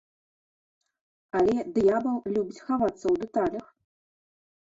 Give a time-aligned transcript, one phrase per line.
[1.39, 3.67] Але д'ябал любіць хавацца ў дэталях.